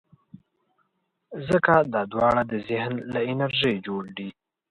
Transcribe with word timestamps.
ځکه 1.47 1.73
دا 1.93 2.01
دواړه 2.13 2.43
د 2.51 2.53
ذهن 2.69 2.93
له 3.13 3.21
انرژۍ 3.31 3.75
جوړ 3.87 4.03
دي. 4.17 4.29